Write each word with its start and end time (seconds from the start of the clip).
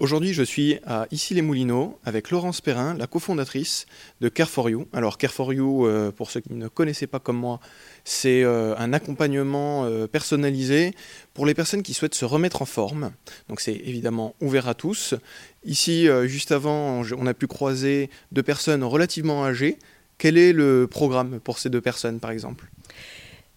Aujourd'hui, 0.00 0.32
je 0.32 0.44
suis 0.44 0.78
à 0.86 1.08
Issy-les-Moulineaux 1.10 1.98
avec 2.04 2.30
Laurence 2.30 2.60
Perrin, 2.60 2.94
la 2.94 3.08
cofondatrice 3.08 3.86
de 4.20 4.28
Care 4.28 4.48
for 4.48 4.70
You. 4.70 4.86
Alors, 4.92 5.18
Care 5.18 5.32
for 5.32 5.52
You, 5.52 5.86
euh, 5.86 6.12
pour 6.12 6.30
ceux 6.30 6.38
qui 6.38 6.52
ne 6.52 6.68
connaissaient 6.68 7.08
pas 7.08 7.18
comme 7.18 7.36
moi, 7.36 7.58
c'est 8.04 8.44
euh, 8.44 8.76
un 8.76 8.92
accompagnement 8.92 9.86
euh, 9.86 10.06
personnalisé 10.06 10.94
pour 11.34 11.46
les 11.46 11.54
personnes 11.54 11.82
qui 11.82 11.94
souhaitent 11.94 12.14
se 12.14 12.24
remettre 12.24 12.62
en 12.62 12.64
forme. 12.64 13.10
Donc, 13.48 13.60
c'est 13.60 13.74
évidemment 13.74 14.36
ouvert 14.40 14.68
à 14.68 14.74
tous. 14.74 15.16
Ici, 15.64 16.06
juste 16.26 16.52
avant, 16.52 17.02
on 17.18 17.26
a 17.26 17.34
pu 17.34 17.48
croiser 17.48 18.08
deux 18.30 18.44
personnes 18.44 18.84
relativement 18.84 19.44
âgées. 19.44 19.80
Quel 20.16 20.38
est 20.38 20.52
le 20.52 20.86
programme 20.88 21.40
pour 21.40 21.58
ces 21.58 21.70
deux 21.70 21.80
personnes, 21.80 22.20
par 22.20 22.30
exemple? 22.30 22.66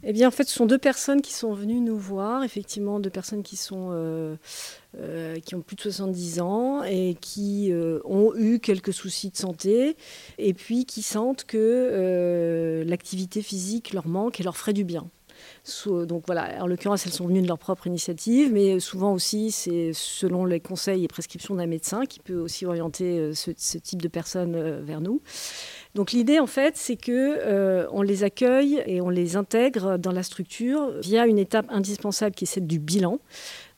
Eh 0.04 0.14
bien, 0.14 0.28
en 0.28 0.32
fait, 0.32 0.46
ce 0.46 0.56
sont 0.56 0.66
deux 0.66 0.80
personnes 0.80 1.22
qui 1.22 1.34
sont 1.34 1.54
venues 1.54 1.80
nous 1.80 1.98
voir, 1.98 2.44
effectivement, 2.44 3.00
deux 3.00 3.12
personnes 3.12 3.44
qui, 3.44 3.56
sont, 3.56 3.90
euh, 3.92 4.36
euh, 4.98 5.40
qui 5.40 5.54
ont 5.54 5.62
plus 5.62 5.76
de 5.76 5.82
70 5.82 6.42
ans 6.42 6.84
et 6.84 7.16
qui 7.22 7.72
euh, 7.72 8.00
ont 8.06 8.34
eu 8.36 8.60
quelques 8.60 8.94
soucis 8.94 9.30
de 9.30 9.38
santé, 9.38 9.96
et 10.40 10.54
puis 10.54 10.86
qui 10.86 11.04
sentent 11.04 11.44
que 11.46 12.84
l'activité 12.86 13.42
physique 13.42 13.94
leur 13.94 14.08
manque 14.08 14.40
et 14.40 14.44
leur 14.44 14.58
ferait 14.58 14.74
du 14.74 14.84
bien. 14.84 15.08
Donc 15.86 16.24
voilà, 16.28 16.64
en 16.64 16.68
l'occurrence, 16.68 17.06
elles 17.06 17.14
sont 17.14 17.28
venues 17.28 17.42
de 17.42 17.48
leur 17.48 17.58
propre 17.58 17.88
initiative, 17.88 18.52
mais 18.52 18.80
souvent 18.80 19.14
aussi, 19.14 19.52
c'est 19.52 19.92
selon 19.94 20.46
les 20.46 20.60
conseils 20.60 21.04
et 21.04 21.08
prescriptions 21.08 21.56
d'un 21.56 21.66
médecin 21.66 22.06
qui 22.06 22.20
peut 22.20 22.38
aussi 22.38 22.66
orienter 22.66 23.34
ce, 23.34 23.52
ce 23.58 23.78
type 23.78 24.02
de 24.02 24.08
personnes 24.08 24.82
vers 24.82 25.02
nous. 25.02 25.22
Donc 25.94 26.14
l'idée 26.14 26.40
en 26.40 26.48
fait, 26.48 26.78
c'est 26.78 26.96
que 26.96 27.12
euh, 27.12 27.86
on 27.92 28.02
les 28.02 28.24
accueille 28.24 28.82
et 28.86 29.02
on 29.02 29.10
les 29.10 29.36
intègre 29.36 29.98
dans 29.98 30.14
la 30.14 30.24
structure 30.24 30.92
via 31.02 31.26
une 31.26 31.38
étape 31.38 31.66
indispensable 31.70 32.34
qui 32.34 32.46
est 32.46 32.48
celle 32.48 32.68
du 32.68 32.80
bilan. 32.80 33.20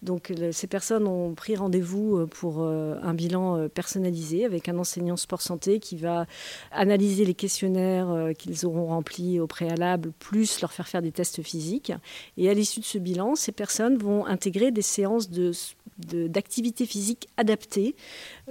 Donc 0.04 0.34
ces 0.52 0.68
personnes 0.68 1.08
ont 1.08 1.34
pris 1.34 1.56
rendez-vous 1.56 2.18
euh, 2.18 2.26
pour 2.28 2.58
euh, 2.60 2.98
un 3.02 3.14
bilan 3.14 3.68
personnalisé 3.70 4.46
avec 4.46 4.70
un 4.70 4.78
enseignant 4.78 5.16
sport 5.16 5.42
santé 5.42 5.80
qui 5.80 5.96
va 5.96 6.26
analyser 6.72 7.26
les 7.26 7.34
questionnaires 7.34 8.30
qu'ils 8.38 8.66
auront 8.66 8.88
remplis 8.88 9.40
au 9.40 9.48
préalable, 9.48 10.12
plus 10.20 10.62
leur 10.62 10.72
faire 10.72 10.88
faire 10.88 11.02
des 11.02 11.12
tests 11.12 11.42
physiques. 11.42 11.94
Et 12.38 12.50
à 12.50 12.54
l'issue 12.54 12.82
de 12.82 12.86
ce 12.86 12.98
bilan, 13.00 13.36
ces 13.36 13.54
personnes 13.54 13.98
vont 13.98 14.26
intégrer 14.26 14.72
des 14.72 14.82
séances 14.82 15.30
de 15.30 15.52
d'activité 15.98 16.86
physique 16.86 17.28
adaptée, 17.38 17.96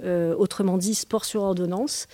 euh, 0.03 0.35
autrement 0.35 0.77
dit 0.77 0.95
sport 0.95 1.25
sur 1.25 1.43
ordonnance, 1.43 2.07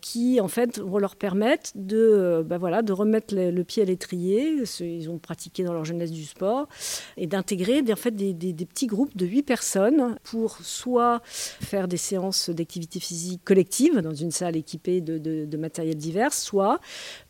qui 0.00 0.40
en 0.40 0.48
fait 0.48 0.78
vont 0.78 0.98
leur 0.98 1.16
permettre 1.16 1.70
de, 1.74 1.96
euh, 1.96 2.42
bah 2.42 2.82
de 2.82 2.92
remettre 2.92 3.34
le, 3.34 3.64
pied 3.64 3.82
à 3.82 3.86
l'étrier, 3.86 4.62
ils 4.80 5.10
ont 5.10 5.18
pratiqué 5.18 5.64
dans 5.64 5.72
leur 5.72 5.84
jeunesse 5.84 6.10
du 6.10 6.24
sport, 6.24 6.68
et 7.16 7.26
d'intégrer 7.26 7.82
en 7.90 7.96
fait, 7.96 8.12
des, 8.12 8.34
petits 8.66 8.86
groupes 8.86 9.16
de 9.16 9.26
8 9.26 9.42
personnes 9.42 10.16
pour 10.24 10.58
soit 10.58 11.20
faire 11.24 11.88
des 11.88 11.96
séances 11.96 12.50
d'activité 12.50 13.00
physique 13.00 13.42
collective 13.44 13.98
dans 13.98 14.14
une 14.14 14.30
salle 14.30 14.56
équipée 14.56 15.00
de, 15.00 15.18
de 15.18 15.56
matériel 15.56 15.96
divers, 15.96 16.32
soit 16.32 16.80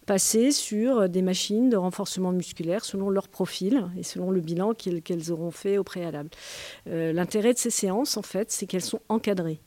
passer 0.07 0.53
sur 0.53 1.09
des 1.09 1.23
machines 1.23 1.69
de 1.69 1.77
renforcement 1.77 2.33
musculaire 2.33 2.85
selon 2.85 3.11
leur 3.11 3.29
profil 3.29 3.89
et 3.99 4.03
selon 4.03 4.31
le 4.31 4.41
bilan 4.41 4.73
qu'elles 4.73 5.33
auront 5.33 5.51
fait 5.51 5.79
au 5.79 5.85
préalable. 5.85 6.31
Euh, 6.89 7.12
l'intérêt 7.12 7.53
de 7.53 7.59
ces 7.59 7.71
séances, 7.71 8.17
en 8.17 8.23
fait, 8.23 8.51
c'est 8.51 8.67
qu'elles 8.67 8.83
sont 8.83 9.01
encadrées. 9.09 9.61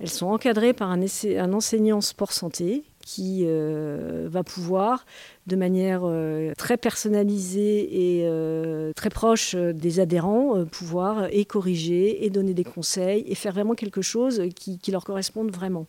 Elles 0.00 0.10
sont 0.10 0.26
encadrées 0.26 0.72
par 0.72 0.90
un, 0.90 1.00
un 1.00 1.52
enseignant 1.52 2.00
sport 2.00 2.32
santé 2.32 2.84
qui 3.04 3.42
euh, 3.44 4.28
va 4.30 4.42
pouvoir, 4.42 5.04
de 5.46 5.56
manière 5.56 6.02
euh, 6.04 6.52
très 6.56 6.76
personnalisée 6.76 8.18
et 8.18 8.22
euh, 8.24 8.92
très 8.94 9.10
proche 9.10 9.54
des 9.54 10.00
adhérents, 10.00 10.64
pouvoir 10.64 11.26
et 11.30 11.44
corriger 11.44 12.24
et 12.24 12.30
donner 12.30 12.54
des 12.54 12.64
conseils 12.64 13.24
et 13.26 13.34
faire 13.34 13.52
vraiment 13.52 13.74
quelque 13.74 14.02
chose 14.02 14.42
qui, 14.54 14.78
leur 14.90 15.04
corresponde 15.04 15.50
vraiment. 15.50 15.86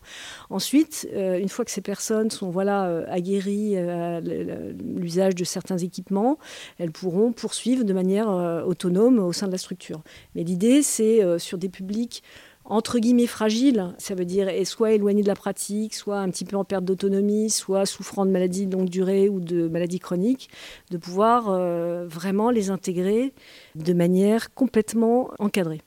Ensuite, 0.48 1.06
une 1.14 1.48
fois 1.50 1.64
que 1.66 1.70
ces 1.70 1.82
personnes 1.82 2.30
sont 2.30 2.48
voilà, 2.48 3.04
aguerries 3.08 3.76
à 3.76 4.20
l'usage 4.20 5.34
de 5.34 5.44
certains 5.44 5.76
équipements, 5.76 6.38
elles 6.78 6.90
pourront 6.90 7.32
poursuivre 7.32 7.84
de 7.84 7.92
manière 7.92 8.28
autonome 8.66 9.18
au 9.18 9.32
sein 9.34 9.46
de 9.46 9.52
la 9.52 9.58
structure. 9.58 10.02
Mais 10.34 10.42
l'idée, 10.42 10.82
c'est 10.82 11.38
sur 11.38 11.58
des 11.58 11.68
publics 11.68 12.22
entre 12.64 12.98
guillemets 12.98 13.26
fragile, 13.26 13.94
ça 13.98 14.14
veut 14.14 14.24
dire 14.24 14.48
soit 14.66 14.92
éloigné 14.92 15.22
de 15.22 15.28
la 15.28 15.34
pratique, 15.34 15.94
soit 15.94 16.18
un 16.18 16.30
petit 16.30 16.44
peu 16.44 16.56
en 16.56 16.64
perte 16.64 16.84
d'autonomie, 16.84 17.50
soit 17.50 17.84
souffrant 17.84 18.24
de 18.24 18.30
maladies 18.30 18.66
de 18.66 18.76
longue 18.76 18.88
durée 18.88 19.28
ou 19.28 19.40
de 19.40 19.68
maladies 19.68 19.98
chroniques, 19.98 20.48
de 20.90 20.96
pouvoir 20.96 21.50
euh, 21.50 22.06
vraiment 22.06 22.50
les 22.50 22.70
intégrer 22.70 23.34
de 23.74 23.92
manière 23.92 24.54
complètement 24.54 25.30
encadrée. 25.38 25.82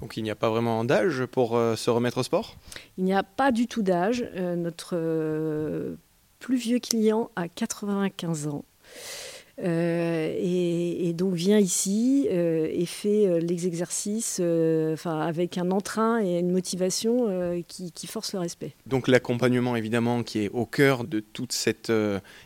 Donc 0.00 0.16
il 0.16 0.22
n'y 0.22 0.30
a 0.30 0.36
pas 0.36 0.50
vraiment 0.50 0.84
d'âge 0.84 1.24
pour 1.26 1.56
euh, 1.56 1.74
se 1.74 1.90
remettre 1.90 2.18
au 2.18 2.22
sport? 2.22 2.54
Il 2.98 3.04
n'y 3.04 3.14
a 3.14 3.22
pas 3.22 3.50
du 3.50 3.66
tout 3.66 3.82
d'âge. 3.82 4.24
Euh, 4.36 4.54
notre 4.54 5.96
plus 6.38 6.56
vieux 6.56 6.78
client 6.78 7.30
a 7.34 7.48
95 7.48 8.46
ans. 8.46 8.64
Euh, 9.64 10.34
et, 10.38 11.14
donc 11.14 11.32
vient 11.32 11.58
ici 11.58 12.28
euh, 12.30 12.68
et 12.70 12.84
fait 12.84 13.26
euh, 13.26 13.38
les 13.38 13.66
exercices 13.66 14.38
enfin, 14.92 15.20
avec 15.20 15.56
un 15.56 15.70
entrain 15.70 16.22
et 16.22 16.38
une 16.40 16.50
motivation 16.50 17.64
qui, 17.66 18.06
force 18.06 18.34
le 18.34 18.40
respect. 18.40 18.74
Donc 18.86 19.08
l'accompagnement 19.08 19.74
évidemment 19.74 20.22
qui 20.22 20.44
est 20.44 20.50
au 20.50 20.66
cœur 20.66 21.04
de 21.04 21.20
toute 21.20 21.52
cette 21.52 21.90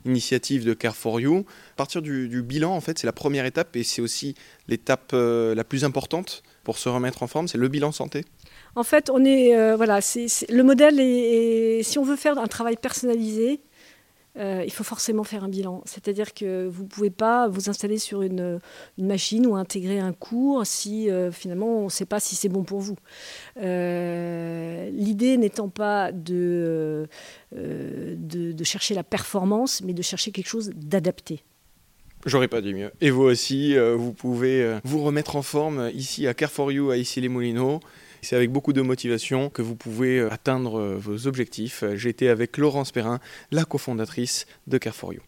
initiative 0.05 0.65
de 0.65 0.73
Care 0.73 0.95
for 0.95 1.21
You. 1.21 1.45
À 1.73 1.77
partir 1.77 2.01
du, 2.01 2.29
du 2.29 2.43
bilan 2.43 2.75
en 2.75 2.81
fait 2.81 2.99
c'est 2.99 3.07
la 3.07 3.13
première 3.13 3.45
étape 3.45 3.75
et 3.75 3.83
c'est 3.83 4.03
aussi 4.03 4.37
l'étape 4.69 5.13
la 5.13 5.65
plus 5.65 5.85
importante 5.85 6.45
pour 6.63 6.79
se 6.79 6.89
remettre 6.89 7.23
en 7.23 7.27
forme, 7.27 7.49
c'est 7.49 7.59
le 7.59 7.69
bilan 7.69 7.91
santé. 7.91 8.25
En 8.77 8.85
fait, 8.85 9.11
on 9.11 9.25
est 9.25 9.75
voilà, 9.75 10.01
c'est, 10.01 10.27
le 10.49 10.63
modèle 10.63 11.01
est, 11.01 11.83
si 11.83 11.99
on 11.99 12.05
veut 12.05 12.17
faire 12.17 12.39
un 12.39 12.47
travail 12.47 12.77
personnalisé, 12.77 13.61
euh, 14.39 14.63
il 14.65 14.73
faut 14.73 14.85
forcément 14.85 15.25
faire 15.25 15.43
un 15.43 15.49
bilan. 15.49 15.83
C'est-à-dire 15.87 16.33
que 16.35 16.69
vous 16.69 16.85
ne 16.85 16.89
pouvez 16.89 17.11
pas 17.11 17.49
vous 17.49 17.69
installer 17.69 17.99
sur 17.99 18.23
une, 18.23 18.61
machine 18.99 19.47
ou 19.47 19.57
intégrer 19.57 19.99
un 19.99 20.13
cours 20.13 20.65
si 20.67 21.11
euh, 21.11 21.33
finalement 21.33 21.81
on 21.81 21.85
ne 21.85 21.91
sait 21.91 22.07
pas 22.07 22.21
si 22.21 22.37
c'est 22.37 22.49
bon 22.49 22.63
pour 22.63 22.81
vous. 22.81 22.97
Euh, 23.61 24.89
l'idée 24.91 25.37
n'étant 25.37 25.69
pas 25.69 26.13
de, 26.13 27.09
de, 27.53 28.65
chercher 28.65 28.95
la 28.95 29.03
performance, 29.03 29.83
mais 29.83 29.95
de 29.95 30.03
chercher 30.03 30.31
quelque 30.31 30.49
chose 30.49 30.71
d'adapté. 30.77 31.43
J'aurais 32.27 32.49
pas 32.49 32.61
dit 32.61 32.75
mieux. 32.75 32.93
Et 33.01 33.11
vous 33.11 33.23
aussi, 33.23 33.77
vous 33.77 34.13
pouvez 34.13 34.79
vous 34.85 35.03
remettre 35.03 35.37
en 35.37 35.43
forme 35.43 35.91
ici 35.95 36.27
à 36.27 36.35
Care 36.35 36.51
for 36.51 36.71
You, 36.71 36.91
à 36.91 36.99
Issy-les-Moulineaux. 36.99 37.81
C'est 38.23 38.37
avec 38.37 38.51
beaucoup 38.51 38.73
de 38.73 38.83
motivation 38.83 39.51
que 39.51 39.63
vous 39.63 39.77
pouvez 39.77 40.19
euh, 40.19 40.33
atteindre 40.33 40.79
euh, 40.79 40.97
vos 40.97 41.27
objectifs. 41.27 41.85
J'étais 41.95 42.29
avec 42.29 42.59
Laurence 42.59 42.93
Perrin, 42.93 43.21
la 43.51 43.65
cofondatrice 43.65 44.47
de 44.67 44.79
Care4You. 44.79 45.21